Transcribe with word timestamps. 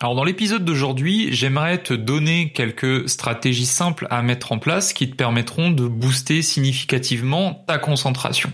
Alors 0.00 0.14
dans 0.14 0.22
l'épisode 0.22 0.64
d'aujourd'hui, 0.64 1.30
j'aimerais 1.32 1.78
te 1.78 1.92
donner 1.92 2.52
quelques 2.54 3.08
stratégies 3.08 3.66
simples 3.66 4.06
à 4.10 4.22
mettre 4.22 4.52
en 4.52 4.58
place 4.58 4.92
qui 4.92 5.10
te 5.10 5.16
permettront 5.16 5.72
de 5.72 5.88
booster 5.88 6.40
significativement 6.42 7.64
ta 7.66 7.78
concentration. 7.78 8.52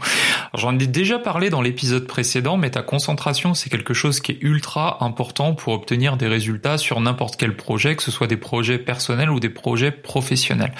J'en 0.54 0.78
ai 0.78 0.86
déjà 0.86 1.18
parlé 1.18 1.50
dans 1.50 1.60
l'épisode 1.60 2.06
précédent, 2.06 2.56
mais 2.56 2.70
ta 2.70 2.80
concentration 2.80 3.52
c'est 3.52 3.68
quelque 3.68 3.92
chose 3.92 4.20
qui 4.20 4.32
est 4.32 4.38
ultra 4.40 5.04
important 5.04 5.52
pour 5.52 5.74
obtenir 5.74 6.16
des 6.16 6.28
résultats 6.28 6.78
sur 6.78 6.98
n'importe 6.98 7.36
quel 7.36 7.54
projet, 7.54 7.94
que 7.94 8.02
ce 8.02 8.10
soit 8.10 8.26
des 8.26 8.38
projets 8.38 8.78
personnels 8.78 9.28
ou 9.28 9.38
des 9.38 9.50
projets 9.50 9.90
professionnels. 9.90 10.72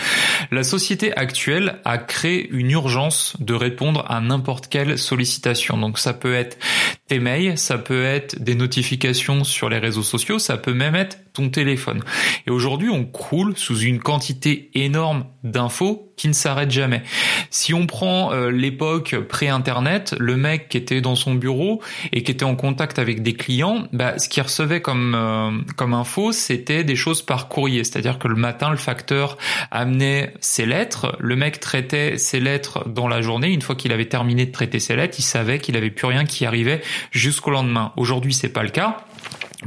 La 0.51 0.63
société 0.63 1.15
actuelle 1.15 1.81
a 1.85 1.99
créé 1.99 2.49
une 2.51 2.71
urgence 2.71 3.37
de 3.39 3.53
répondre 3.53 4.07
à 4.09 4.19
n'importe 4.23 4.69
quelle 4.69 4.97
sollicitation. 4.97 5.77
Donc 5.77 5.99
ça 5.99 6.15
peut 6.15 6.35
être 6.35 6.57
tes 7.09 7.19
mails, 7.19 7.59
ça 7.59 7.79
peut 7.79 8.05
être 8.05 8.43
des 8.43 8.55
notifications 8.55 9.45
sur 9.45 9.69
les 9.69 9.79
réseaux 9.79 10.03
sociaux, 10.03 10.39
ça 10.39 10.57
peut 10.57 10.75
même 10.75 10.95
être 10.95 11.19
ton 11.35 11.51
téléphone. 11.51 12.03
Et 12.47 12.51
aujourd'hui, 12.51 12.89
on 12.89 13.05
croule 13.05 13.57
sous 13.57 13.81
une 13.81 13.99
quantité 13.99 14.71
énorme 14.75 15.25
d'infos 15.43 16.13
qui 16.17 16.29
ne 16.29 16.33
s'arrête 16.33 16.71
jamais. 16.71 17.03
Si 17.51 17.75
on 17.75 17.87
prend 17.87 18.33
euh, 18.33 18.51
l'époque 18.51 19.17
pré-internet, 19.29 20.15
le 20.21 20.37
mec 20.37 20.69
qui 20.69 20.77
était 20.77 21.01
dans 21.01 21.17
son 21.17 21.35
bureau 21.35 21.83
et 22.13 22.23
qui 22.23 22.31
était 22.31 22.45
en 22.45 22.55
contact 22.55 23.01
avec 23.01 23.23
des 23.23 23.35
clients, 23.35 23.89
bah, 23.93 24.17
ce 24.19 24.29
qu'il 24.29 24.45
recevait 24.45 24.81
comme 24.81 25.15
euh, 25.17 25.51
comme 25.77 25.93
info, 25.93 26.31
c'était 26.31 26.85
des 26.85 26.95
choses 26.95 27.21
par 27.21 27.49
courrier, 27.49 27.83
c'est-à-dire 27.83 28.21
que 28.21 28.29
le 28.29 28.37
matin, 28.37 28.71
le 28.71 28.77
facteur 28.77 29.37
amenait 29.73 30.35
ses 30.41 30.67
lettres, 30.67 31.17
le 31.19 31.35
mec 31.35 31.59
traitait 31.59 32.17
ses 32.17 32.39
lettres 32.39 32.89
dans 32.89 33.09
la 33.09 33.23
journée. 33.23 33.49
Une 33.49 33.63
fois 33.63 33.75
qu'il 33.75 33.93
avait 33.93 34.09
terminé 34.09 34.47
de 34.47 34.53
traiter 34.53 34.79
ses 34.79 34.95
lettres, 34.95 35.17
il 35.19 35.23
savait 35.23 35.59
qu'il 35.59 35.77
avait 35.77 35.91
plus 35.91 36.07
rien 36.07 36.25
qui 36.25 36.47
arrivait 36.47 36.81
jusqu'au 37.11 37.51
lendemain. 37.51 37.93
Aujourd'hui, 37.97 38.33
c'est 38.33 38.49
pas 38.49 38.63
le 38.63 38.71
cas. 38.71 39.05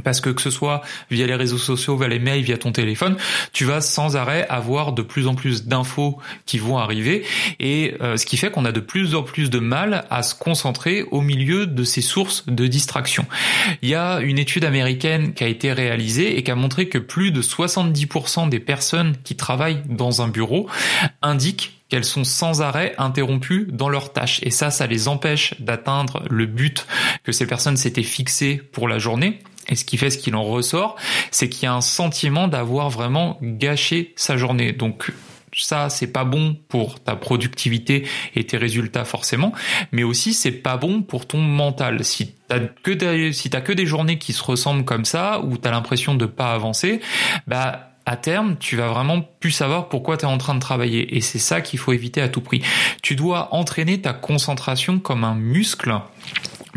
Parce 0.04 0.20
que 0.20 0.30
que 0.30 0.42
ce 0.42 0.50
soit 0.50 0.82
via 1.10 1.26
les 1.26 1.34
réseaux 1.34 1.58
sociaux, 1.58 1.96
via 1.96 2.08
les 2.08 2.18
mails, 2.18 2.42
via 2.42 2.58
ton 2.58 2.72
téléphone, 2.72 3.16
tu 3.52 3.64
vas 3.64 3.80
sans 3.80 4.16
arrêt 4.16 4.46
avoir 4.48 4.92
de 4.92 5.02
plus 5.02 5.26
en 5.26 5.34
plus 5.34 5.66
d'infos 5.66 6.18
qui 6.46 6.58
vont 6.58 6.78
arriver 6.78 7.24
et 7.60 7.94
euh, 8.00 8.16
ce 8.16 8.26
qui 8.26 8.36
fait 8.36 8.50
qu'on 8.50 8.64
a 8.64 8.72
de 8.72 8.80
plus 8.80 9.14
en 9.14 9.22
plus 9.22 9.50
de 9.50 9.58
mal 9.58 10.04
à 10.10 10.22
se 10.22 10.34
concentrer 10.34 11.04
au 11.10 11.20
milieu 11.20 11.66
de 11.66 11.84
ces 11.84 12.02
sources 12.02 12.46
de 12.46 12.66
distraction. 12.66 13.26
Il 13.82 13.88
y 13.88 13.94
a 13.94 14.20
une 14.20 14.38
étude 14.38 14.64
américaine 14.64 15.34
qui 15.34 15.44
a 15.44 15.48
été 15.48 15.72
réalisée 15.72 16.38
et 16.38 16.42
qui 16.42 16.50
a 16.50 16.54
montré 16.54 16.88
que 16.88 16.98
plus 16.98 17.30
de 17.30 17.42
70% 17.42 18.48
des 18.48 18.60
personnes 18.60 19.16
qui 19.24 19.36
travaillent 19.36 19.82
dans 19.88 20.22
un 20.22 20.28
bureau 20.28 20.68
indiquent 21.22 21.78
qu'elles 21.88 22.04
sont 22.04 22.24
sans 22.24 22.60
arrêt 22.60 22.94
interrompues 22.98 23.68
dans 23.72 23.88
leurs 23.88 24.12
tâches. 24.12 24.40
Et 24.42 24.50
ça, 24.50 24.70
ça 24.70 24.86
les 24.86 25.08
empêche 25.08 25.54
d'atteindre 25.60 26.22
le 26.30 26.46
but 26.46 26.86
que 27.24 27.32
ces 27.32 27.46
personnes 27.46 27.76
s'étaient 27.76 28.02
fixées 28.02 28.56
pour 28.56 28.88
la 28.88 28.98
journée. 28.98 29.40
Et 29.68 29.76
ce 29.76 29.84
qui 29.84 29.96
fait 29.98 30.10
ce 30.10 30.18
qu'il 30.18 30.34
en 30.34 30.44
ressort, 30.44 30.96
c'est 31.30 31.48
qu'il 31.48 31.64
y 31.64 31.66
a 31.66 31.74
un 31.74 31.80
sentiment 31.80 32.48
d'avoir 32.48 32.90
vraiment 32.90 33.38
gâché 33.42 34.12
sa 34.16 34.36
journée. 34.36 34.72
Donc 34.72 35.12
ça 35.56 35.88
c'est 35.90 36.08
pas 36.08 36.24
bon 36.24 36.56
pour 36.68 37.00
ta 37.00 37.16
productivité 37.16 38.06
et 38.34 38.44
tes 38.44 38.56
résultats 38.56 39.04
forcément, 39.04 39.52
mais 39.92 40.02
aussi 40.02 40.34
c'est 40.34 40.52
pas 40.52 40.76
bon 40.76 41.02
pour 41.02 41.26
ton 41.26 41.38
mental. 41.38 42.04
Si 42.04 42.34
t'as 42.48 42.60
que 42.60 42.90
des, 42.90 43.32
que 43.62 43.72
des 43.72 43.86
journées 43.86 44.18
qui 44.18 44.32
se 44.32 44.42
ressemblent 44.42 44.84
comme 44.84 45.04
ça 45.04 45.40
ou 45.40 45.56
t'as 45.56 45.70
l'impression 45.70 46.14
de 46.14 46.26
pas 46.26 46.52
avancer, 46.52 47.00
bah 47.46 47.84
à 48.08 48.16
terme, 48.16 48.56
tu 48.58 48.74
vas 48.76 48.88
vraiment 48.88 49.20
plus 49.20 49.50
savoir 49.50 49.90
pourquoi 49.90 50.16
tu 50.16 50.24
es 50.24 50.28
en 50.28 50.38
train 50.38 50.54
de 50.54 50.60
travailler. 50.60 51.14
Et 51.14 51.20
c'est 51.20 51.38
ça 51.38 51.60
qu'il 51.60 51.78
faut 51.78 51.92
éviter 51.92 52.22
à 52.22 52.30
tout 52.30 52.40
prix. 52.40 52.62
Tu 53.02 53.16
dois 53.16 53.54
entraîner 53.54 54.00
ta 54.00 54.14
concentration 54.14 54.98
comme 54.98 55.24
un 55.24 55.34
muscle 55.34 55.94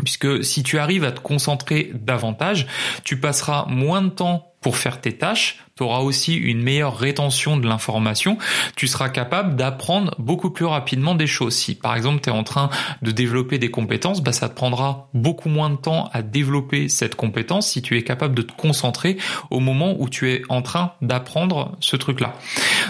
puisque 0.04 0.44
si 0.44 0.62
tu 0.62 0.78
arrives 0.78 1.04
à 1.04 1.12
te 1.12 1.20
concentrer 1.20 1.92
davantage, 1.94 2.66
tu 3.04 3.18
passeras 3.18 3.66
moins 3.68 4.02
de 4.02 4.08
temps 4.08 4.54
pour 4.60 4.76
faire 4.76 5.00
tes 5.00 5.16
tâches, 5.16 5.58
tu 5.76 5.82
auras 5.82 6.00
aussi 6.00 6.34
une 6.34 6.62
meilleure 6.62 6.96
rétention 6.96 7.56
de 7.56 7.66
l'information, 7.66 8.36
tu 8.76 8.86
seras 8.86 9.08
capable 9.08 9.56
d'apprendre 9.56 10.14
beaucoup 10.18 10.50
plus 10.50 10.66
rapidement 10.66 11.14
des 11.14 11.26
choses. 11.26 11.54
Si 11.54 11.74
par 11.74 11.96
exemple 11.96 12.20
tu 12.22 12.28
es 12.28 12.32
en 12.32 12.44
train 12.44 12.68
de 13.00 13.10
développer 13.10 13.58
des 13.58 13.70
compétences, 13.70 14.22
bah, 14.22 14.32
ça 14.32 14.48
te 14.48 14.54
prendra 14.54 15.08
beaucoup 15.14 15.48
moins 15.48 15.70
de 15.70 15.76
temps 15.76 16.10
à 16.12 16.22
développer 16.22 16.88
cette 16.88 17.14
compétence 17.14 17.68
si 17.68 17.80
tu 17.80 17.96
es 17.96 18.02
capable 18.02 18.34
de 18.34 18.42
te 18.42 18.52
concentrer 18.52 19.16
au 19.50 19.60
moment 19.60 19.96
où 19.98 20.08
tu 20.08 20.30
es 20.30 20.42
en 20.48 20.62
train 20.62 20.92
d'apprendre 21.00 21.76
ce 21.80 21.96
truc-là. 21.96 22.34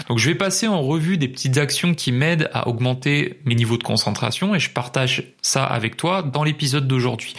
Donc 0.09 0.19
je 0.19 0.29
vais 0.29 0.35
passer 0.35 0.67
en 0.67 0.81
revue 0.81 1.17
des 1.17 1.27
petites 1.27 1.57
actions 1.57 1.93
qui 1.93 2.11
m'aident 2.11 2.49
à 2.53 2.67
augmenter 2.67 3.39
mes 3.45 3.55
niveaux 3.55 3.77
de 3.77 3.83
concentration 3.83 4.55
et 4.55 4.59
je 4.59 4.69
partage 4.69 5.23
ça 5.41 5.63
avec 5.65 5.95
toi 5.97 6.21
dans 6.21 6.43
l'épisode 6.43 6.87
d'aujourd'hui. 6.87 7.33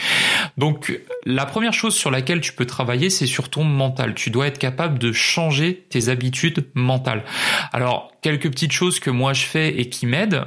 Donc 0.56 0.98
la 1.26 1.46
première 1.46 1.72
chose 1.72 1.94
sur 1.94 2.10
laquelle 2.10 2.40
tu 2.40 2.52
peux 2.52 2.66
travailler, 2.66 3.10
c'est 3.10 3.26
sur 3.26 3.48
ton 3.48 3.64
mental. 3.64 4.14
Tu 4.14 4.30
dois 4.30 4.46
être 4.46 4.58
capable 4.58 4.98
de 4.98 5.12
changer 5.12 5.43
tes 5.88 6.08
habitudes 6.08 6.66
mentales. 6.74 7.24
Alors, 7.72 8.12
quelques 8.22 8.50
petites 8.50 8.72
choses 8.72 9.00
que 9.00 9.10
moi 9.10 9.32
je 9.32 9.44
fais 9.44 9.78
et 9.80 9.88
qui 9.88 10.06
m'aident. 10.06 10.44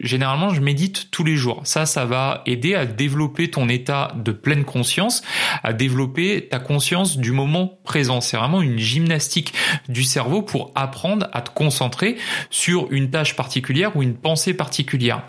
Généralement, 0.00 0.50
je 0.50 0.60
médite 0.60 1.10
tous 1.10 1.24
les 1.24 1.36
jours. 1.36 1.62
Ça, 1.64 1.86
ça 1.86 2.04
va 2.04 2.42
aider 2.44 2.74
à 2.74 2.84
développer 2.84 3.50
ton 3.50 3.68
état 3.68 4.12
de 4.16 4.32
pleine 4.32 4.64
conscience, 4.64 5.22
à 5.62 5.72
développer 5.72 6.48
ta 6.50 6.58
conscience 6.58 7.16
du 7.16 7.32
moment 7.32 7.78
présent. 7.84 8.20
C'est 8.20 8.36
vraiment 8.36 8.60
une 8.60 8.78
gymnastique 8.78 9.54
du 9.88 10.04
cerveau 10.04 10.42
pour 10.42 10.72
apprendre 10.74 11.28
à 11.32 11.40
te 11.40 11.50
concentrer 11.50 12.16
sur 12.50 12.88
une 12.90 13.10
tâche 13.10 13.34
particulière 13.34 13.96
ou 13.96 14.02
une 14.02 14.14
pensée 14.14 14.52
particulière. 14.52 15.22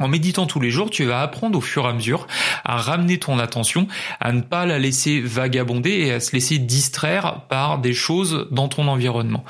En 0.00 0.08
méditant 0.08 0.46
tous 0.46 0.60
les 0.60 0.70
jours, 0.70 0.90
tu 0.90 1.04
vas 1.04 1.20
apprendre 1.20 1.58
au 1.58 1.60
fur 1.60 1.84
et 1.84 1.88
à 1.88 1.92
mesure 1.92 2.26
à 2.64 2.76
ramener 2.76 3.18
ton 3.18 3.38
attention, 3.38 3.86
à 4.18 4.32
ne 4.32 4.40
pas 4.40 4.64
la 4.66 4.78
laisser 4.78 5.20
vagabonder 5.20 5.90
et 5.90 6.12
à 6.12 6.20
se 6.20 6.32
laisser 6.32 6.58
distraire 6.58 7.42
par 7.48 7.78
des 7.78 7.92
choses 7.92 8.48
dans 8.50 8.68
ton 8.68 8.88
environnement. 8.88 9.44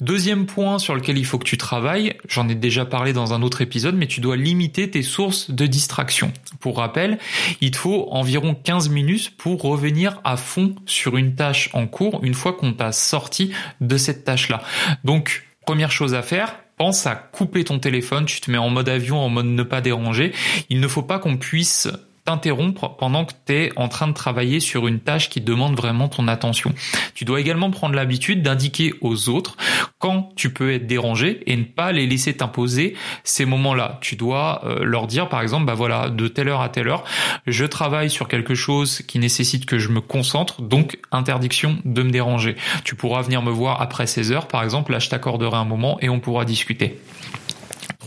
Deuxième 0.00 0.46
point 0.46 0.78
sur 0.78 0.94
lequel 0.94 1.16
il 1.18 1.24
faut 1.24 1.38
que 1.38 1.44
tu 1.44 1.56
travailles, 1.56 2.14
j'en 2.28 2.48
ai 2.48 2.54
déjà 2.54 2.84
parlé 2.84 3.12
dans 3.12 3.32
un 3.32 3.42
autre 3.42 3.62
épisode, 3.62 3.96
mais 3.96 4.06
tu 4.06 4.20
dois 4.20 4.36
limiter 4.36 4.90
tes 4.90 5.02
sources 5.02 5.50
de 5.50 5.66
distraction. 5.66 6.32
Pour 6.60 6.76
rappel, 6.76 7.18
il 7.60 7.70
te 7.70 7.78
faut 7.78 8.08
environ 8.10 8.54
15 8.54 8.90
minutes 8.90 9.36
pour 9.38 9.62
revenir 9.62 10.20
à 10.24 10.36
fond 10.36 10.74
sur 10.84 11.16
une 11.16 11.34
tâche 11.34 11.70
en 11.72 11.86
cours 11.86 12.20
une 12.22 12.34
fois 12.34 12.52
qu'on 12.52 12.72
t'a 12.72 12.92
sorti 12.92 13.52
de 13.80 13.96
cette 13.96 14.24
tâche-là. 14.24 14.62
Donc, 15.04 15.46
première 15.64 15.90
chose 15.90 16.14
à 16.14 16.22
faire, 16.22 16.56
pense 16.78 17.06
à 17.06 17.14
couper 17.16 17.64
ton 17.64 17.78
téléphone, 17.78 18.24
tu 18.24 18.40
te 18.40 18.50
mets 18.50 18.58
en 18.58 18.70
mode 18.70 18.88
avion, 18.88 19.18
en 19.18 19.28
mode 19.28 19.46
ne 19.46 19.62
pas 19.62 19.80
déranger. 19.80 20.32
Il 20.70 20.80
ne 20.80 20.88
faut 20.88 21.02
pas 21.02 21.18
qu'on 21.18 21.36
puisse 21.36 21.88
t'interrompre 22.28 22.94
pendant 22.98 23.24
que 23.24 23.32
tu 23.46 23.54
es 23.54 23.72
en 23.76 23.88
train 23.88 24.06
de 24.06 24.12
travailler 24.12 24.60
sur 24.60 24.86
une 24.86 25.00
tâche 25.00 25.30
qui 25.30 25.40
demande 25.40 25.74
vraiment 25.74 26.08
ton 26.08 26.28
attention. 26.28 26.74
Tu 27.14 27.24
dois 27.24 27.40
également 27.40 27.70
prendre 27.70 27.94
l'habitude 27.94 28.42
d'indiquer 28.42 28.92
aux 29.00 29.30
autres 29.30 29.56
quand 29.98 30.28
tu 30.36 30.52
peux 30.52 30.74
être 30.74 30.86
dérangé 30.86 31.40
et 31.46 31.56
ne 31.56 31.64
pas 31.64 31.90
les 31.90 32.06
laisser 32.06 32.36
t'imposer 32.36 32.94
ces 33.24 33.46
moments-là. 33.46 33.96
Tu 34.02 34.14
dois 34.14 34.60
euh, 34.66 34.84
leur 34.84 35.06
dire 35.06 35.30
par 35.30 35.40
exemple 35.40 35.64
bah 35.64 35.72
voilà, 35.72 36.10
de 36.10 36.28
telle 36.28 36.50
heure 36.50 36.60
à 36.60 36.68
telle 36.68 36.88
heure, 36.88 37.04
je 37.46 37.64
travaille 37.64 38.10
sur 38.10 38.28
quelque 38.28 38.54
chose 38.54 39.00
qui 39.08 39.18
nécessite 39.18 39.64
que 39.64 39.78
je 39.78 39.88
me 39.88 40.02
concentre, 40.02 40.60
donc 40.60 40.98
interdiction 41.10 41.78
de 41.86 42.02
me 42.02 42.10
déranger. 42.10 42.56
Tu 42.84 42.94
pourras 42.94 43.22
venir 43.22 43.40
me 43.40 43.50
voir 43.50 43.80
après 43.80 44.06
16 44.06 44.32
heures 44.32 44.48
par 44.48 44.62
exemple, 44.62 44.92
là 44.92 44.98
je 44.98 45.08
t'accorderai 45.08 45.56
un 45.56 45.64
moment 45.64 45.96
et 46.02 46.10
on 46.10 46.20
pourra 46.20 46.44
discuter. 46.44 46.98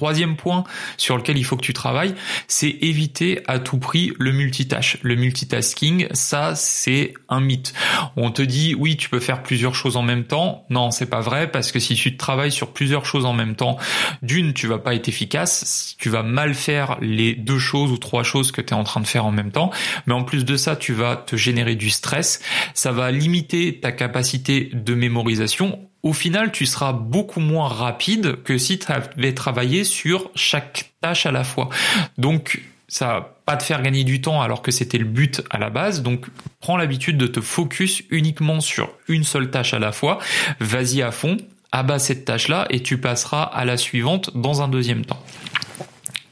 Troisième 0.02 0.36
point 0.36 0.64
sur 0.98 1.16
lequel 1.16 1.38
il 1.38 1.46
faut 1.46 1.56
que 1.58 1.62
tu 1.62 1.74
travailles, 1.74 2.16
c'est 2.48 2.76
éviter 2.82 3.44
à 3.46 3.60
tout 3.60 3.78
prix 3.78 4.14
le 4.18 4.32
multitâche. 4.32 4.98
Le 5.04 5.14
multitasking, 5.14 6.08
ça 6.12 6.56
c'est 6.56 7.14
un 7.30 7.40
mythe. 7.40 7.72
On 8.16 8.32
te 8.32 8.42
dit 8.42 8.74
oui, 8.74 8.98
tu 8.98 9.10
peux 9.10 9.20
faire 9.20 9.44
plusieurs 9.44 9.76
choses 9.76 9.98
en 9.98 10.02
même 10.02 10.24
temps. 10.24 10.66
Non, 10.72 10.90
c'est 10.90 11.06
pas 11.06 11.20
vrai 11.20 11.52
parce 11.52 11.72
que 11.72 11.78
si 11.78 11.94
tu 11.94 12.18
travailles 12.18 12.52
sur 12.52 12.74
plusieurs 12.74 13.06
choses 13.06 13.26
en 13.26 13.34
même 13.34 13.56
temps, 13.56 13.78
d'une, 14.24 14.54
tu 14.54 14.66
vas 14.66 14.80
pas 14.80 14.96
être 14.96 15.08
efficace, 15.08 15.96
tu 16.00 16.10
vas 16.10 16.24
mal 16.24 16.56
faire 16.56 16.98
les 17.00 17.36
deux 17.36 17.60
choses 17.60 17.92
ou 17.92 18.00
trois 18.00 18.24
choses 18.24 18.52
que 18.52 18.62
tu 18.62 18.74
es 18.74 18.76
en 18.76 18.84
train 18.84 19.02
de 19.02 19.08
faire 19.08 19.28
en 19.28 19.32
même 19.32 19.52
temps, 19.52 19.70
mais 20.08 20.16
en 20.16 20.24
plus 20.24 20.46
de 20.46 20.56
ça, 20.56 20.76
tu 20.76 20.94
vas 20.94 21.16
te 21.16 21.36
générer 21.36 21.76
du 21.76 21.92
stress, 21.92 22.42
ça 22.74 22.92
va 22.92 23.12
limiter 23.12 23.80
ta 23.80 23.92
capacité 23.92 24.72
de 24.74 24.96
mémorisation 24.96 25.91
au 26.04 26.14
final, 26.14 26.52
tu 26.52 26.66
seras 26.66 26.94
beaucoup 26.94 27.40
moins 27.40 27.68
rapide 27.68 28.42
que 28.44 28.58
si 28.58 28.80
tu 28.80 28.92
avais 28.92 29.34
travaillé 29.34 29.84
sur 29.84 30.32
chaque 30.36 30.92
tâche 31.02 31.26
à 31.26 31.32
la 31.32 31.44
fois. 31.44 31.70
Donc, 32.18 32.62
ça 32.88 33.08
va 33.08 33.36
pas 33.46 33.56
te 33.56 33.64
faire 33.64 33.82
gagner 33.82 34.04
du 34.04 34.20
temps 34.20 34.42
alors 34.42 34.62
que 34.62 34.72
c'était 34.72 34.98
le 34.98 35.06
but 35.06 35.42
à 35.50 35.58
la 35.58 35.70
base. 35.70 36.02
Donc, 36.02 36.26
prends 36.60 36.76
l'habitude 36.76 37.18
de 37.18 37.28
te 37.28 37.40
focus 37.40 38.04
uniquement 38.10 38.60
sur 38.60 38.90
une 39.08 39.24
seule 39.24 39.50
tâche 39.52 39.74
à 39.74 39.80
la 39.80 39.92
fois. 39.92 40.20
Vas-y 40.60 41.02
à 41.02 41.12
fond 41.12 41.38
abat 41.72 42.00
cette 42.00 42.26
tâche-là 42.26 42.68
et 42.70 42.82
tu 42.82 42.98
passeras 42.98 43.44
à 43.44 43.64
la 43.66 43.78
suivante 43.78 44.32
dans 44.36 44.62
un 44.62 44.68
deuxième 44.68 45.06
temps. 45.06 45.24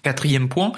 Quatrième 0.04 0.50
point, 0.50 0.72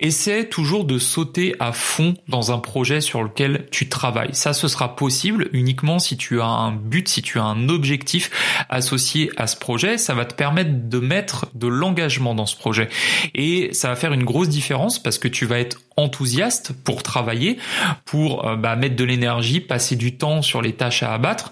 essaie 0.00 0.48
toujours 0.48 0.84
de 0.84 0.98
sauter 0.98 1.54
à 1.58 1.72
fond 1.72 2.14
dans 2.28 2.52
un 2.52 2.58
projet 2.58 3.00
sur 3.00 3.22
lequel 3.22 3.66
tu 3.70 3.88
travailles. 3.88 4.34
Ça, 4.34 4.52
ce 4.52 4.68
sera 4.68 4.94
possible 4.94 5.48
uniquement 5.52 5.98
si 5.98 6.16
tu 6.16 6.40
as 6.40 6.46
un 6.46 6.72
but, 6.72 7.08
si 7.08 7.22
tu 7.22 7.38
as 7.38 7.44
un 7.44 7.68
objectif 7.68 8.30
associé 8.68 9.30
à 9.36 9.46
ce 9.46 9.56
projet. 9.56 9.98
Ça 9.98 10.14
va 10.14 10.24
te 10.24 10.34
permettre 10.34 10.70
de 10.88 10.98
mettre 10.98 11.46
de 11.54 11.66
l'engagement 11.66 12.34
dans 12.34 12.46
ce 12.46 12.56
projet. 12.56 12.88
Et 13.34 13.70
ça 13.72 13.88
va 13.88 13.96
faire 13.96 14.12
une 14.12 14.24
grosse 14.24 14.48
différence 14.48 15.02
parce 15.02 15.18
que 15.18 15.28
tu 15.28 15.46
vas 15.46 15.58
être 15.58 15.78
enthousiaste 15.96 16.72
pour 16.84 17.02
travailler, 17.02 17.58
pour 18.04 18.46
euh, 18.46 18.56
bah, 18.56 18.76
mettre 18.76 18.96
de 18.96 19.04
l'énergie, 19.04 19.60
passer 19.60 19.96
du 19.96 20.16
temps 20.16 20.42
sur 20.42 20.62
les 20.62 20.72
tâches 20.72 21.02
à 21.02 21.12
abattre. 21.12 21.50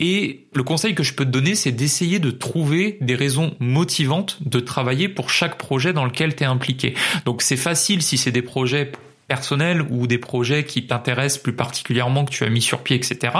Et 0.00 0.46
le 0.54 0.62
conseil 0.62 0.94
que 0.94 1.02
je 1.02 1.14
peux 1.14 1.24
te 1.24 1.30
donner, 1.30 1.54
c'est 1.54 1.72
d'essayer 1.72 2.18
de 2.18 2.30
trouver 2.30 2.98
des 3.00 3.14
raisons 3.14 3.54
motivantes 3.60 4.38
de 4.40 4.60
travailler 4.60 5.08
pour 5.08 5.30
chaque 5.30 5.58
projet 5.58 5.92
dans 5.92 6.04
lequel 6.04 6.34
tu 6.34 6.44
es 6.44 6.46
impliqué. 6.46 6.94
Donc 7.24 7.42
c'est 7.42 7.56
facile 7.56 8.02
si 8.02 8.18
c'est 8.18 8.32
des 8.32 8.42
projets 8.42 8.92
personnels 9.28 9.86
ou 9.90 10.06
des 10.06 10.18
projets 10.18 10.64
qui 10.64 10.86
t'intéressent 10.86 11.42
plus 11.42 11.52
particulièrement 11.52 12.24
que 12.24 12.30
tu 12.30 12.44
as 12.44 12.48
mis 12.48 12.62
sur 12.62 12.80
pied, 12.80 12.96
etc. 12.96 13.32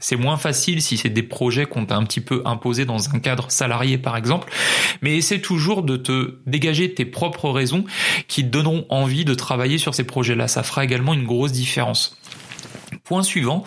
C'est 0.00 0.16
moins 0.16 0.36
facile 0.36 0.82
si 0.82 0.96
c'est 0.96 1.10
des 1.10 1.22
projets 1.22 1.66
qu'on 1.66 1.86
t'a 1.86 1.96
un 1.96 2.04
petit 2.04 2.20
peu 2.20 2.42
imposés 2.44 2.86
dans 2.86 3.10
un 3.10 3.18
cadre 3.18 3.50
salarié 3.50 3.98
par 3.98 4.16
exemple, 4.16 4.50
mais 5.02 5.16
essaie 5.16 5.40
toujours 5.40 5.82
de 5.82 5.96
te 5.96 6.38
dégager 6.46 6.94
tes 6.94 7.04
propres 7.04 7.50
raisons 7.50 7.84
qui 8.26 8.42
te 8.42 8.48
donneront 8.48 8.86
envie 8.88 9.24
de 9.24 9.34
travailler 9.34 9.78
sur 9.78 9.94
ces 9.94 10.04
projets-là. 10.04 10.48
Ça 10.48 10.62
fera 10.62 10.84
également 10.84 11.14
une 11.14 11.26
grosse 11.26 11.52
différence. 11.52 12.16
Point 13.04 13.22
suivant, 13.22 13.64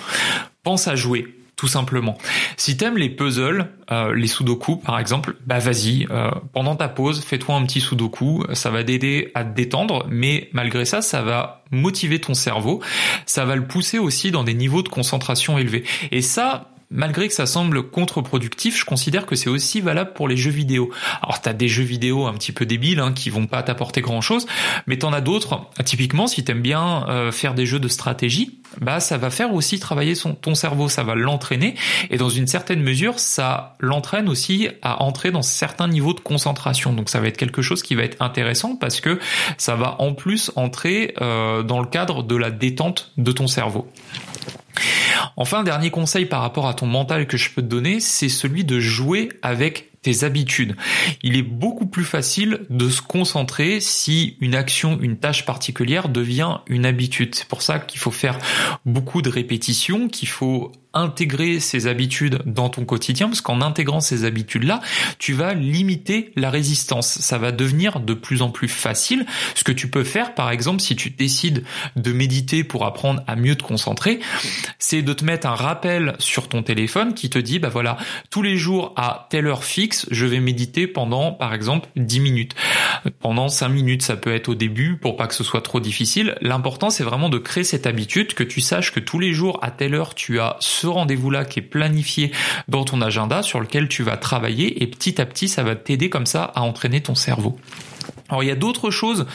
pense 0.63 0.87
à 0.87 0.95
jouer 0.95 1.27
tout 1.55 1.67
simplement. 1.67 2.17
Si 2.57 2.77
t'aimes 2.77 2.97
les 2.97 3.09
puzzles, 3.09 3.67
euh, 3.91 4.13
les 4.13 4.27
sudoku 4.27 4.77
par 4.77 4.99
exemple, 4.99 5.35
bah 5.45 5.59
vas-y, 5.59 6.07
euh, 6.09 6.31
pendant 6.51 6.75
ta 6.75 6.89
pause, 6.89 7.23
fais-toi 7.23 7.55
un 7.55 7.65
petit 7.65 7.81
sudoku, 7.81 8.43
ça 8.53 8.69
va 8.69 8.83
t'aider 8.83 9.31
à 9.35 9.43
te 9.43 9.55
détendre, 9.55 10.05
mais 10.09 10.49
malgré 10.53 10.85
ça, 10.85 11.01
ça 11.01 11.21
va 11.21 11.63
motiver 11.71 12.19
ton 12.19 12.33
cerveau, 12.33 12.81
ça 13.25 13.45
va 13.45 13.55
le 13.55 13.65
pousser 13.65 13.99
aussi 13.99 14.31
dans 14.31 14.43
des 14.43 14.53
niveaux 14.53 14.81
de 14.81 14.89
concentration 14.89 15.57
élevés. 15.57 15.83
Et 16.11 16.21
ça, 16.21 16.73
malgré 16.93 17.27
que 17.27 17.33
ça 17.33 17.45
semble 17.45 17.83
contre-productif, 17.83 18.79
je 18.79 18.85
considère 18.85 19.25
que 19.25 19.35
c'est 19.35 19.49
aussi 19.49 19.81
valable 19.81 20.13
pour 20.13 20.27
les 20.27 20.37
jeux 20.37 20.51
vidéo. 20.51 20.91
Alors 21.21 21.41
t'as 21.41 21.53
des 21.53 21.67
jeux 21.67 21.83
vidéo 21.83 22.25
un 22.27 22.33
petit 22.33 22.51
peu 22.51 22.65
débiles 22.65 22.99
hein, 22.99 23.11
qui 23.11 23.29
vont 23.29 23.47
pas 23.47 23.63
t'apporter 23.63 24.01
grand-chose, 24.01 24.45
mais 24.87 24.97
t'en 24.97 25.11
as 25.11 25.21
d'autres. 25.21 25.61
Typiquement, 25.83 26.27
si 26.27 26.43
t'aimes 26.43 26.61
bien 26.61 27.07
euh, 27.09 27.31
faire 27.31 27.55
des 27.55 27.65
jeux 27.65 27.79
de 27.79 27.87
stratégie, 27.87 28.61
bah 28.81 28.99
ça 28.99 29.17
va 29.17 29.29
faire 29.29 29.53
aussi 29.53 29.79
travailler 29.79 30.13
ton 30.41 30.55
cerveau, 30.55 30.89
ça 30.89 31.03
va 31.03 31.15
l'entraîner 31.15 31.75
et 32.09 32.17
dans 32.17 32.29
une 32.29 32.47
certaine 32.47 32.81
mesure, 32.81 33.19
ça 33.19 33.75
l'entraîne 33.79 34.29
aussi 34.29 34.69
à 34.81 35.03
entrer 35.03 35.31
dans 35.31 35.41
certains 35.41 35.87
niveaux 35.87 36.13
de 36.13 36.19
concentration. 36.19 36.93
Donc 36.93 37.09
ça 37.09 37.19
va 37.19 37.27
être 37.27 37.37
quelque 37.37 37.61
chose 37.61 37.83
qui 37.83 37.95
va 37.95 38.03
être 38.03 38.21
intéressant 38.21 38.75
parce 38.75 39.01
que 39.01 39.19
ça 39.57 39.75
va 39.75 39.95
en 39.99 40.13
plus 40.13 40.51
entrer 40.55 41.13
euh, 41.21 41.63
dans 41.63 41.79
le 41.79 41.87
cadre 41.87 42.23
de 42.23 42.35
la 42.35 42.51
détente 42.51 43.11
de 43.17 43.31
ton 43.31 43.47
cerveau. 43.47 43.87
Enfin, 45.37 45.63
dernier 45.63 45.89
conseil 45.89 46.25
par 46.25 46.41
rapport 46.41 46.67
à 46.67 46.73
ton 46.73 46.85
mental 46.85 47.27
que 47.27 47.37
je 47.37 47.49
peux 47.51 47.61
te 47.61 47.67
donner, 47.67 47.99
c'est 47.99 48.29
celui 48.29 48.63
de 48.63 48.79
jouer 48.79 49.29
avec 49.41 49.92
tes 50.03 50.23
habitudes. 50.23 50.75
Il 51.23 51.35
est 51.35 51.43
beaucoup 51.43 51.87
plus 51.87 52.03
facile 52.03 52.61
de 52.69 52.89
se 52.89 53.01
concentrer 53.01 53.79
si 53.79 54.37
une 54.39 54.53
action, 54.53 54.99
une 55.01 55.17
tâche 55.17 55.45
particulière 55.45 56.09
devient 56.09 56.59
une 56.67 56.85
habitude. 56.85 57.33
C'est 57.33 57.47
pour 57.47 57.63
ça 57.63 57.79
qu'il 57.79 57.99
faut 57.99 58.11
faire 58.11 58.37
beaucoup 58.85 59.21
de 59.21 59.29
répétitions, 59.29 60.09
qu'il 60.09 60.27
faut 60.27 60.71
intégrer 60.93 61.59
ces 61.59 61.87
habitudes 61.87 62.41
dans 62.45 62.69
ton 62.69 62.85
quotidien, 62.85 63.27
parce 63.27 63.41
qu'en 63.41 63.61
intégrant 63.61 63.99
ces 63.99 64.25
habitudes-là, 64.25 64.81
tu 65.17 65.33
vas 65.33 65.53
limiter 65.53 66.31
la 66.35 66.49
résistance. 66.49 67.19
Ça 67.19 67.37
va 67.37 67.51
devenir 67.51 67.99
de 67.99 68.13
plus 68.13 68.41
en 68.41 68.49
plus 68.49 68.67
facile. 68.67 69.25
Ce 69.55 69.63
que 69.63 69.71
tu 69.71 69.89
peux 69.89 70.03
faire, 70.03 70.35
par 70.35 70.51
exemple, 70.51 70.81
si 70.81 70.95
tu 70.95 71.09
décides 71.09 71.63
de 71.95 72.11
méditer 72.11 72.63
pour 72.63 72.85
apprendre 72.85 73.23
à 73.27 73.35
mieux 73.35 73.55
te 73.55 73.63
concentrer, 73.63 74.19
c'est 74.79 75.01
de 75.01 75.13
te 75.13 75.25
mettre 75.25 75.47
un 75.47 75.55
rappel 75.55 76.15
sur 76.19 76.47
ton 76.47 76.63
téléphone 76.63 77.13
qui 77.13 77.29
te 77.29 77.39
dit, 77.39 77.59
bah 77.59 77.69
voilà, 77.69 77.97
tous 78.29 78.41
les 78.41 78.57
jours 78.57 78.93
à 78.95 79.27
telle 79.29 79.47
heure 79.47 79.63
fixe, 79.63 80.05
je 80.11 80.25
vais 80.25 80.39
méditer 80.39 80.87
pendant, 80.87 81.31
par 81.31 81.53
exemple, 81.53 81.89
10 81.95 82.19
minutes. 82.19 82.55
Pendant 83.19 83.49
5 83.49 83.69
minutes, 83.69 84.01
ça 84.03 84.15
peut 84.15 84.33
être 84.33 84.49
au 84.49 84.55
début 84.55 84.97
pour 84.97 85.17
pas 85.17 85.27
que 85.27 85.35
ce 85.35 85.43
soit 85.43 85.61
trop 85.61 85.79
difficile. 85.79 86.35
L'important, 86.41 86.89
c'est 86.89 87.03
vraiment 87.03 87.29
de 87.29 87.37
créer 87.37 87.63
cette 87.63 87.87
habitude, 87.87 88.33
que 88.33 88.43
tu 88.43 88.61
saches 88.61 88.91
que 88.91 88.99
tous 88.99 89.19
les 89.19 89.33
jours 89.33 89.59
à 89.61 89.71
telle 89.71 89.95
heure, 89.95 90.15
tu 90.15 90.39
as 90.39 90.57
ce 90.59 90.82
rendez-vous-là 90.87 91.45
qui 91.45 91.59
est 91.59 91.63
planifié 91.63 92.31
dans 92.67 92.83
ton 92.83 93.01
agenda 93.01 93.43
sur 93.43 93.59
lequel 93.59 93.87
tu 93.87 94.03
vas 94.03 94.17
travailler 94.17 94.83
et 94.83 94.87
petit 94.87 95.19
à 95.21 95.25
petit 95.25 95.47
ça 95.47 95.63
va 95.63 95.75
t'aider 95.75 96.09
comme 96.09 96.25
ça 96.25 96.51
à 96.55 96.61
entraîner 96.61 97.01
ton 97.01 97.15
cerveau. 97.15 97.57
Alors 98.29 98.43
il 98.43 98.47
y 98.47 98.51
a 98.51 98.55
d'autres 98.55 98.91
choses 98.91 99.25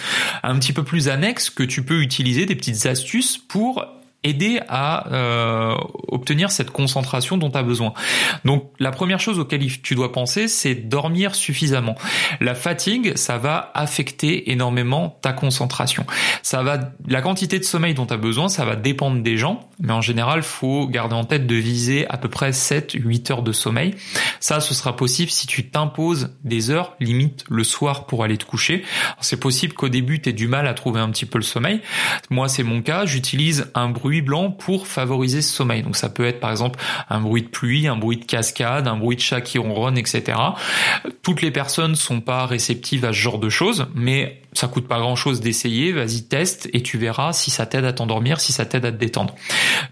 un 0.43 0.59
petit 0.59 0.73
peu 0.73 0.83
plus 0.83 1.09
annexes 1.09 1.51
que 1.51 1.63
tu 1.63 1.83
peux 1.83 2.01
utiliser, 2.01 2.47
des 2.47 2.57
petites 2.57 2.87
astuces 2.87 3.39
pour 3.39 3.85
aider 4.25 4.61
à 4.69 5.13
euh, 5.13 5.75
obtenir 6.09 6.51
cette 6.51 6.71
concentration 6.71 7.37
dont 7.37 7.51
tu 7.51 7.59
as 7.59 7.63
besoin. 7.63 7.93
Donc 8.45 8.73
la 8.81 8.91
première 8.91 9.21
chose 9.21 9.39
auquel 9.39 9.65
tu 9.81 9.95
dois 9.95 10.13
penser, 10.13 10.49
c'est 10.49 10.75
dormir 10.75 11.35
suffisamment. 11.35 11.95
La 12.41 12.55
fatigue, 12.55 13.17
ça 13.17 13.39
va 13.39 13.71
affecter 13.75 14.51
énormément 14.51 15.19
ta 15.23 15.33
concentration. 15.33 16.05
Ça 16.43 16.63
va 16.63 16.93
la 17.07 17.23
quantité 17.23 17.59
de 17.59 17.65
sommeil 17.65 17.95
dont 17.95 18.07
tu 18.07 18.15
as 18.15 18.19
besoin, 18.19 18.49
ça 18.49 18.65
va 18.65 18.75
dépendre 18.75 19.23
des 19.23 19.37
gens, 19.37 19.69
mais 19.79 19.93
en 19.93 20.01
général, 20.01 20.43
faut 20.43 20.89
garder 20.89 21.15
en 21.15 21.25
tête 21.25 21.47
de 21.47 21.55
viser 21.55 22.09
à 22.09 22.17
peu 22.17 22.29
près 22.29 22.53
7 22.53 22.95
8 22.95 23.31
heures 23.31 23.43
de 23.43 23.53
sommeil. 23.53 23.95
Ça 24.41 24.59
ce 24.61 24.75
sera 24.75 24.97
possible 24.97 25.31
si 25.31 25.47
tu 25.47 25.69
t'imposes 25.69 26.35
des 26.43 26.71
heures 26.71 26.97
limite 26.99 27.45
le 27.49 27.63
soir 27.63 28.07
pour 28.07 28.25
aller 28.25 28.37
te 28.37 28.45
coucher. 28.45 28.85
C'est 29.21 29.39
possible 29.39 29.75
qu'au 29.75 29.89
début 29.89 30.21
tu 30.21 30.31
aies 30.31 30.33
du 30.33 30.49
mal 30.49 30.67
à 30.67 30.75
trouver 30.75 31.01
un 31.01 31.11
petit 31.11 31.27
peu 31.27 31.39
le 31.39 31.45
sommeil. 31.45 31.81
Moi, 32.31 32.49
c'est 32.49 32.65
mon 32.65 32.83
cas, 32.83 33.07
j'utilise 33.07 33.71
un 33.75 33.89
bruit 33.89 34.08
blanc 34.23 34.51
pour 34.51 34.87
favoriser 34.87 35.43
ce 35.43 35.53
sommeil. 35.53 35.83
Donc 35.83 35.97
ça 35.97 36.09
peut 36.09 36.27
être 36.27 36.41
par 36.41 36.51
exemple 36.51 36.79
un 37.09 37.21
bruit 37.21 37.43
de 37.43 37.49
pluie, 37.49 37.87
un 37.87 37.97
bruit 37.97 38.17
de 38.17 38.25
cascade, 38.25 38.89
un 38.89 38.97
bruit 38.97 39.17
de 39.17 39.21
chat 39.21 39.41
qui 39.41 39.59
ronronne, 39.59 39.99
etc. 39.99 40.39
Toutes 41.23 41.43
les 41.43 41.51
personnes 41.51 41.95
sont 41.95 42.21
pas 42.21 42.47
réceptives 42.47 43.05
à 43.05 43.09
ce 43.09 43.19
genre 43.19 43.39
de 43.39 43.49
choses, 43.49 43.87
mais 43.95 44.43
ça 44.53 44.67
coûte 44.67 44.89
pas 44.89 44.99
grand 44.99 45.15
chose 45.15 45.41
d'essayer, 45.41 45.93
vas-y 45.93 46.23
teste 46.23 46.69
et 46.73 46.83
tu 46.83 46.99
verras 46.99 47.33
si 47.33 47.51
ça 47.51 47.67
t'aide 47.67 47.85
à 47.85 47.93
t'endormir, 47.93 48.41
si 48.41 48.53
ça 48.53 48.65
t'aide 48.65 48.85
à 48.85 48.93
te 48.93 48.97
détendre. 48.97 49.35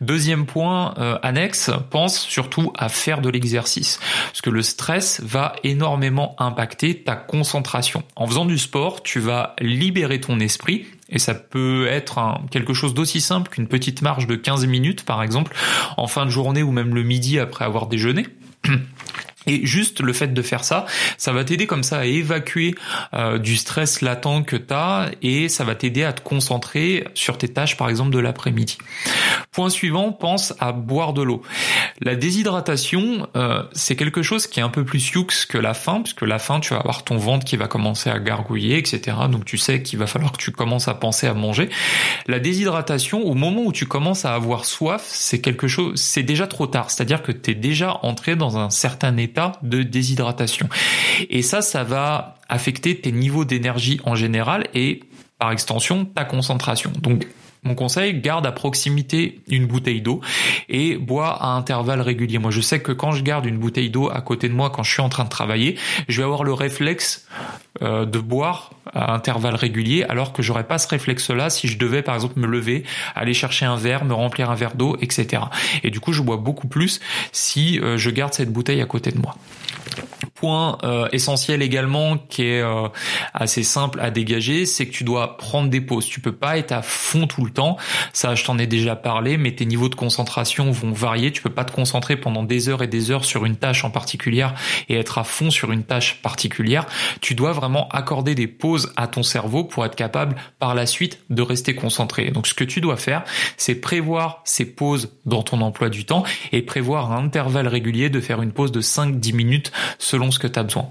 Deuxième 0.00 0.46
point 0.46 0.94
euh, 0.99 1.18
annexe, 1.23 1.70
pense 1.90 2.18
surtout 2.18 2.73
à 2.76 2.88
faire 2.88 3.20
de 3.20 3.28
l'exercice 3.28 4.00
parce 4.26 4.40
que 4.40 4.50
le 4.50 4.62
stress 4.62 5.20
va 5.23 5.54
énormément 5.62 6.35
impacter 6.38 7.02
ta 7.02 7.16
concentration. 7.16 8.02
En 8.16 8.26
faisant 8.26 8.44
du 8.44 8.58
sport, 8.58 9.02
tu 9.02 9.20
vas 9.20 9.54
libérer 9.61 10.20
ton 10.20 10.40
esprit 10.40 10.87
et 11.08 11.18
ça 11.18 11.34
peut 11.34 11.86
être 11.88 12.40
quelque 12.50 12.75
chose 12.75 12.94
d'aussi 12.94 13.20
simple 13.20 13.50
qu'une 13.50 13.68
petite 13.68 14.02
marche 14.02 14.26
de 14.26 14.34
15 14.34 14.66
minutes 14.66 15.04
par 15.04 15.22
exemple 15.22 15.54
en 15.96 16.06
fin 16.06 16.25
de 16.25 16.30
journée 16.30 16.62
ou 16.62 16.72
même 16.72 16.94
le 16.94 17.02
midi 17.02 17.38
après 17.38 17.64
avoir 17.64 17.86
déjeuné. 17.86 18.26
Et 19.46 19.66
juste 19.66 20.00
le 20.00 20.12
fait 20.12 20.32
de 20.32 20.42
faire 20.42 20.64
ça, 20.64 20.86
ça 21.18 21.32
va 21.32 21.44
t'aider 21.44 21.66
comme 21.66 21.82
ça 21.82 21.98
à 21.98 22.04
évacuer 22.04 22.74
euh, 23.14 23.38
du 23.38 23.56
stress 23.56 24.00
latent 24.00 24.44
que 24.46 24.56
tu 24.56 24.72
as 24.74 25.10
et 25.22 25.48
ça 25.48 25.64
va 25.64 25.74
t'aider 25.74 26.02
à 26.02 26.12
te 26.12 26.20
concentrer 26.20 27.06
sur 27.14 27.38
tes 27.38 27.48
tâches 27.48 27.76
par 27.76 27.88
exemple 27.88 28.10
de 28.10 28.18
l'après-midi. 28.18 28.78
Point 29.52 29.70
suivant, 29.70 30.12
pense 30.12 30.54
à 30.58 30.72
boire 30.72 31.12
de 31.12 31.22
l'eau. 31.22 31.42
La 32.00 32.14
déshydratation, 32.14 33.28
euh, 33.36 33.62
c'est 33.72 33.96
quelque 33.96 34.22
chose 34.22 34.46
qui 34.46 34.60
est 34.60 34.62
un 34.62 34.68
peu 34.68 34.84
plus 34.84 35.00
sioux 35.00 35.26
que 35.48 35.58
la 35.58 35.74
faim, 35.74 36.00
puisque 36.02 36.22
la 36.22 36.38
faim, 36.38 36.60
tu 36.60 36.74
vas 36.74 36.80
avoir 36.80 37.04
ton 37.04 37.16
ventre 37.16 37.44
qui 37.44 37.56
va 37.56 37.68
commencer 37.68 38.10
à 38.10 38.18
gargouiller, 38.18 38.78
etc. 38.78 39.16
Donc 39.30 39.44
tu 39.44 39.58
sais 39.58 39.82
qu'il 39.82 39.98
va 39.98 40.06
falloir 40.06 40.32
que 40.32 40.38
tu 40.38 40.50
commences 40.50 40.88
à 40.88 40.94
penser 40.94 41.26
à 41.26 41.34
manger. 41.34 41.68
La 42.26 42.38
déshydratation, 42.38 43.22
au 43.22 43.34
moment 43.34 43.62
où 43.64 43.72
tu 43.72 43.86
commences 43.86 44.24
à 44.24 44.34
avoir 44.34 44.64
soif, 44.64 45.04
c'est 45.06 45.40
quelque 45.40 45.68
chose, 45.68 46.00
c'est 46.00 46.22
déjà 46.22 46.46
trop 46.46 46.66
tard. 46.66 46.90
C'est-à-dire 46.90 47.22
que 47.22 47.32
tu 47.32 47.52
es 47.52 47.54
déjà 47.54 47.98
entré 48.02 48.36
dans 48.36 48.58
un 48.58 48.70
certain 48.70 49.16
état 49.16 49.35
de 49.62 49.82
déshydratation. 49.82 50.68
Et 51.30 51.42
ça, 51.42 51.62
ça 51.62 51.84
va 51.84 52.34
affecter 52.48 53.00
tes 53.00 53.12
niveaux 53.12 53.44
d'énergie 53.44 54.00
en 54.04 54.14
général 54.14 54.68
et 54.74 55.00
par 55.38 55.52
extension 55.52 56.04
ta 56.04 56.24
concentration. 56.24 56.92
Donc 57.00 57.26
mon 57.66 57.75
conseil, 57.75 58.14
garde 58.14 58.46
à 58.46 58.52
proximité 58.52 59.40
une 59.49 59.66
bouteille 59.66 60.00
d'eau 60.00 60.20
et 60.68 60.96
bois 60.96 61.28
à 61.28 61.49
intervalles 61.49 62.00
réguliers. 62.00 62.38
Moi, 62.38 62.50
je 62.50 62.61
sais 62.61 62.80
que 62.80 62.92
quand 62.92 63.12
je 63.12 63.23
garde 63.23 63.46
une 63.46 63.58
bouteille 63.58 63.90
d'eau 63.90 64.08
à 64.11 64.20
côté 64.20 64.49
de 64.49 64.54
moi 64.54 64.70
quand 64.70 64.82
je 64.82 64.92
suis 64.92 65.02
en 65.02 65.08
train 65.08 65.25
de 65.25 65.28
travailler, 65.28 65.76
je 66.08 66.18
vais 66.18 66.25
avoir 66.25 66.44
le 66.44 66.52
réflexe 66.52 67.26
euh, 67.82 68.06
de 68.06 68.18
boire 68.18 68.70
à 68.94 69.12
intervalles 69.12 69.54
réguliers, 69.54 70.04
alors 70.04 70.32
que 70.32 70.42
j'aurais 70.42 70.64
pas 70.64 70.78
ce 70.78 70.88
réflexe-là 70.88 71.50
si 71.50 71.68
je 71.68 71.76
devais, 71.78 72.02
par 72.02 72.14
exemple, 72.14 72.38
me 72.38 72.46
lever, 72.46 72.85
aller 73.14 73.35
chercher 73.35 73.66
un 73.66 73.76
verre, 73.76 74.04
me 74.04 74.14
remplir 74.14 74.50
un 74.50 74.54
verre 74.54 74.75
d'eau, 74.75 74.96
etc. 75.00 75.42
Et 75.82 75.90
du 75.90 76.00
coup, 76.00 76.12
je 76.12 76.23
bois 76.23 76.37
beaucoup 76.37 76.68
plus 76.68 77.00
si 77.32 77.78
euh, 77.80 77.99
je 77.99 78.11
garde 78.11 78.32
cette 78.32 78.52
bouteille 78.52 78.80
à 78.80 78.87
côté 78.87 79.11
de 79.11 79.18
moi. 79.18 79.35
Point 80.36 80.78
euh, 80.84 81.08
essentiel 81.12 81.62
également 81.62 82.18
qui 82.18 82.44
est 82.44 82.62
euh, 82.62 82.88
assez 83.34 83.62
simple 83.62 83.98
à 84.00 84.10
dégager, 84.10 84.66
c'est 84.66 84.86
que 84.86 84.92
tu 84.92 85.02
dois 85.02 85.36
prendre 85.36 85.68
des 85.68 85.80
pauses. 85.80 86.06
Tu 86.06 86.20
peux 86.20 86.32
pas 86.32 86.58
être 86.58 86.72
à 86.72 86.82
fond 86.82 87.26
tout 87.26 87.44
le 87.44 87.50
temps. 87.50 87.76
Ça, 88.12 88.34
je 88.34 88.44
t'en 88.44 88.58
ai 88.58 88.66
déjà 88.66 88.94
parlé, 88.94 89.36
mais 89.36 89.52
tes 89.52 89.66
niveaux 89.66 89.88
de 89.88 89.94
concentration 89.94 90.70
vont 90.70 90.92
varier. 90.92 91.32
Tu 91.32 91.42
peux 91.42 91.50
pas 91.50 91.64
te 91.64 91.72
concentrer 91.72 92.16
pendant 92.16 92.42
des 92.42 92.68
heures 92.68 92.82
et 92.82 92.86
des 92.86 93.10
heures 93.10 93.24
sur 93.24 93.44
une 93.44 93.56
tâche 93.56 93.84
en 93.84 93.90
particulier 93.90 94.46
et 94.88 94.94
être 94.94 95.18
à 95.18 95.24
fond 95.24 95.50
sur 95.50 95.72
une 95.72 95.82
tâche 95.82 96.20
particulière. 96.22 96.86
Tu 97.20 97.34
dois 97.34 97.52
vraiment 97.52 97.88
accorder 97.88 98.34
des 98.34 98.46
pauses 98.46 98.92
à 98.96 99.08
ton 99.08 99.22
cerveau 99.22 99.64
pour 99.64 99.84
être 99.84 99.96
capable 99.96 100.36
par 100.58 100.74
la 100.74 100.86
suite 100.86 101.18
de 101.30 101.42
rester 101.42 101.74
concentré. 101.74 102.30
Donc, 102.30 102.46
ce 102.46 102.54
que 102.54 102.64
tu 102.64 102.80
dois 102.80 102.96
faire, 102.96 103.24
c'est 103.56 103.74
prévoir 103.74 104.42
ces 104.44 104.66
pauses 104.66 105.16
dans 105.24 105.42
ton 105.42 105.60
emploi 105.62 105.88
du 105.88 106.04
temps 106.04 106.24
et 106.52 106.62
prévoir 106.62 107.12
un 107.12 107.26
intervalle 107.26 107.66
régulier 107.66 108.08
de 108.08 108.20
faire 108.20 108.40
une 108.40 108.52
pause 108.52 108.70
de 108.70 108.80
5-10 108.80 109.34
minutes 109.34 109.72
ce 110.30 110.38
que 110.38 110.47
tu 110.47 110.59
as 110.59 110.62
besoin. 110.62 110.88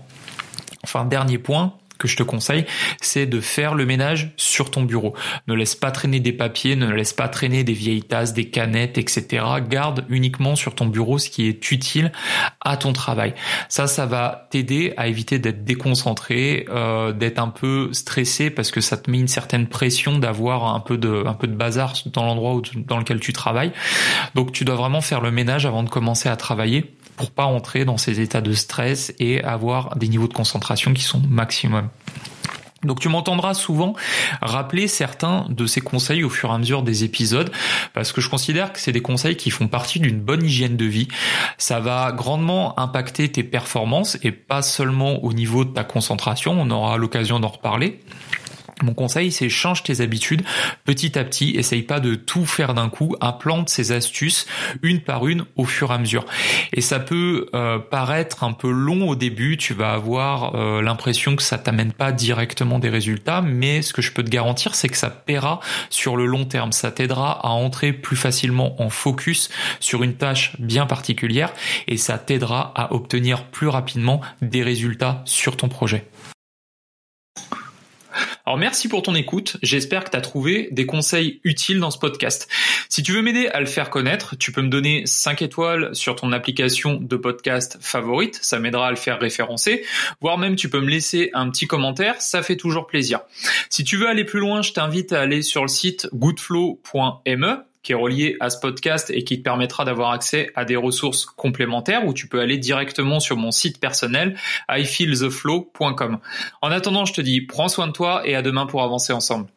Enfin, 0.83 1.05
dernier 1.05 1.37
point, 1.37 1.73
que 1.97 2.07
je 2.07 2.15
te 2.15 2.23
conseille, 2.23 2.65
c'est 3.01 3.25
de 3.25 3.39
faire 3.39 3.75
le 3.75 3.85
ménage 3.85 4.31
sur 4.37 4.71
ton 4.71 4.83
bureau. 4.83 5.13
Ne 5.47 5.53
laisse 5.53 5.75
pas 5.75 5.91
traîner 5.91 6.19
des 6.19 6.33
papiers, 6.33 6.75
ne 6.75 6.89
laisse 6.91 7.13
pas 7.13 7.27
traîner 7.27 7.63
des 7.63 7.73
vieilles 7.73 8.03
tasses, 8.03 8.33
des 8.33 8.49
canettes, 8.49 8.97
etc. 8.97 9.43
Garde 9.69 10.05
uniquement 10.09 10.55
sur 10.55 10.75
ton 10.75 10.87
bureau 10.87 11.17
ce 11.17 11.29
qui 11.29 11.47
est 11.47 11.71
utile 11.71 12.11
à 12.61 12.77
ton 12.77 12.93
travail. 12.93 13.33
Ça, 13.69 13.87
ça 13.87 14.05
va 14.05 14.47
t'aider 14.51 14.93
à 14.97 15.07
éviter 15.07 15.39
d'être 15.39 15.63
déconcentré, 15.63 16.65
euh, 16.69 17.11
d'être 17.11 17.39
un 17.39 17.49
peu 17.49 17.89
stressé 17.93 18.49
parce 18.49 18.71
que 18.71 18.81
ça 18.81 18.97
te 18.97 19.09
met 19.09 19.19
une 19.19 19.27
certaine 19.27 19.67
pression 19.67 20.17
d'avoir 20.19 20.73
un 20.73 20.79
peu 20.79 20.97
de 20.97 21.23
bazar 21.47 21.93
dans 22.07 22.25
l'endroit 22.25 22.61
dans 22.75 22.97
lequel 22.97 23.19
tu 23.19 23.33
travailles. 23.33 23.71
Donc, 24.33 24.51
tu 24.51 24.65
dois 24.65 24.75
vraiment 24.75 25.01
faire 25.01 25.21
le 25.21 25.31
ménage 25.31 25.65
avant 25.65 25.83
de 25.83 25.89
commencer 25.89 26.29
à 26.29 26.35
travailler 26.35 26.94
pour 27.17 27.31
pas 27.31 27.45
entrer 27.45 27.85
dans 27.85 27.97
ces 27.97 28.19
états 28.19 28.41
de 28.41 28.53
stress 28.53 29.13
et 29.19 29.43
avoir 29.43 29.95
des 29.95 30.07
niveaux 30.07 30.27
de 30.27 30.33
concentration 30.33 30.93
qui 30.93 31.03
sont 31.03 31.21
maximum. 31.27 31.89
Donc 32.85 32.99
tu 32.99 33.09
m'entendras 33.09 33.53
souvent 33.53 33.95
rappeler 34.41 34.87
certains 34.87 35.47
de 35.49 35.65
ces 35.65 35.81
conseils 35.81 36.23
au 36.23 36.29
fur 36.29 36.51
et 36.51 36.53
à 36.53 36.57
mesure 36.57 36.83
des 36.83 37.03
épisodes 37.03 37.51
parce 37.93 38.11
que 38.11 38.21
je 38.21 38.29
considère 38.29 38.71
que 38.71 38.79
c'est 38.79 38.91
des 38.91 39.01
conseils 39.01 39.35
qui 39.35 39.49
font 39.49 39.67
partie 39.67 39.99
d'une 39.99 40.19
bonne 40.19 40.45
hygiène 40.45 40.77
de 40.77 40.85
vie. 40.85 41.07
Ça 41.57 41.79
va 41.79 42.11
grandement 42.11 42.77
impacter 42.79 43.31
tes 43.31 43.43
performances 43.43 44.17
et 44.23 44.31
pas 44.31 44.61
seulement 44.61 45.23
au 45.23 45.33
niveau 45.33 45.65
de 45.65 45.71
ta 45.71 45.83
concentration, 45.83 46.55
on 46.59 46.69
aura 46.69 46.97
l'occasion 46.97 47.39
d'en 47.39 47.49
reparler. 47.49 47.99
Mon 48.81 48.93
conseil, 48.93 49.31
c'est 49.31 49.49
change 49.49 49.83
tes 49.83 50.01
habitudes 50.01 50.43
petit 50.83 51.17
à 51.17 51.23
petit. 51.23 51.51
Essaye 51.51 51.83
pas 51.83 51.99
de 51.99 52.15
tout 52.15 52.45
faire 52.45 52.73
d'un 52.73 52.89
coup. 52.89 53.15
Implante 53.21 53.69
ces 53.69 53.91
astuces 53.91 54.45
une 54.81 55.01
par 55.01 55.27
une 55.27 55.45
au 55.55 55.65
fur 55.65 55.91
et 55.91 55.93
à 55.93 55.97
mesure. 55.97 56.25
Et 56.73 56.81
ça 56.81 56.99
peut 56.99 57.47
euh, 57.53 57.79
paraître 57.79 58.43
un 58.43 58.51
peu 58.51 58.69
long 58.69 59.07
au 59.07 59.15
début. 59.15 59.57
Tu 59.57 59.73
vas 59.73 59.93
avoir 59.93 60.55
euh, 60.55 60.81
l'impression 60.81 61.35
que 61.35 61.43
ça 61.43 61.57
t'amène 61.57 61.93
pas 61.93 62.11
directement 62.11 62.79
des 62.79 62.89
résultats, 62.89 63.41
mais 63.41 63.81
ce 63.81 63.93
que 63.93 64.01
je 64.01 64.11
peux 64.11 64.23
te 64.23 64.29
garantir, 64.29 64.75
c'est 64.75 64.89
que 64.89 64.97
ça 64.97 65.09
paiera 65.09 65.59
sur 65.89 66.17
le 66.17 66.25
long 66.25 66.45
terme. 66.45 66.71
Ça 66.71 66.91
t'aidera 66.91 67.45
à 67.45 67.49
entrer 67.49 67.93
plus 67.93 68.17
facilement 68.17 68.81
en 68.81 68.89
focus 68.89 69.49
sur 69.79 70.03
une 70.03 70.15
tâche 70.15 70.53
bien 70.59 70.85
particulière 70.85 71.53
et 71.87 71.97
ça 71.97 72.17
t'aidera 72.17 72.73
à 72.75 72.93
obtenir 72.93 73.45
plus 73.45 73.67
rapidement 73.67 74.21
des 74.41 74.63
résultats 74.63 75.21
sur 75.25 75.57
ton 75.57 75.69
projet. 75.69 76.05
Alors 78.45 78.57
merci 78.59 78.87
pour 78.87 79.01
ton 79.01 79.15
écoute, 79.15 79.57
j'espère 79.63 80.03
que 80.03 80.11
tu 80.11 80.17
as 80.17 80.21
trouvé 80.21 80.69
des 80.71 80.85
conseils 80.85 81.39
utiles 81.43 81.79
dans 81.79 81.89
ce 81.89 81.97
podcast. 81.97 82.47
Si 82.89 83.01
tu 83.01 83.11
veux 83.11 83.23
m'aider 83.23 83.47
à 83.47 83.59
le 83.59 83.65
faire 83.65 83.89
connaître, 83.89 84.35
tu 84.37 84.51
peux 84.51 84.61
me 84.61 84.69
donner 84.69 85.01
5 85.05 85.41
étoiles 85.41 85.95
sur 85.95 86.15
ton 86.15 86.31
application 86.31 86.99
de 87.01 87.15
podcast 87.15 87.77
favorite, 87.81 88.37
ça 88.43 88.59
m'aidera 88.59 88.87
à 88.87 88.91
le 88.91 88.97
faire 88.97 89.19
référencer, 89.19 89.83
voire 90.21 90.37
même 90.37 90.55
tu 90.55 90.69
peux 90.69 90.79
me 90.79 90.89
laisser 90.89 91.31
un 91.33 91.49
petit 91.49 91.65
commentaire, 91.65 92.21
ça 92.21 92.43
fait 92.43 92.55
toujours 92.55 92.85
plaisir. 92.85 93.21
Si 93.71 93.83
tu 93.83 93.97
veux 93.97 94.07
aller 94.07 94.25
plus 94.25 94.39
loin, 94.39 94.61
je 94.61 94.73
t'invite 94.73 95.11
à 95.11 95.21
aller 95.21 95.41
sur 95.41 95.63
le 95.63 95.67
site 95.67 96.07
goodflow.me 96.13 97.65
qui 97.85 97.91
est 97.91 97.95
relié 97.95 98.35
à 98.39 98.49
ce 98.49 98.57
podcast 98.59 99.11
et 99.11 99.23
qui 99.23 99.37
te 99.37 99.43
permettra 99.43 99.85
d'avoir 99.85 100.09
accès 100.09 100.51
à 100.55 100.65
des 100.65 100.75
ressources 100.75 101.25
complémentaires 101.25 102.03
où 102.05 102.13
tu 102.15 102.27
peux 102.27 102.41
aller 102.41 102.57
directement 102.57 103.19
sur 103.19 103.37
mon 103.37 103.51
site 103.51 103.79
personnel 103.79 104.35
ifeeltheflow.com. 104.69 106.17
En 106.63 106.71
attendant, 106.71 107.05
je 107.05 107.13
te 107.13 107.21
dis 107.21 107.41
prends 107.41 107.69
soin 107.69 107.85
de 107.85 107.91
toi 107.91 108.23
et 108.25 108.35
à 108.35 108.41
demain 108.41 108.65
pour 108.65 108.81
avancer 108.81 109.13
ensemble. 109.13 109.54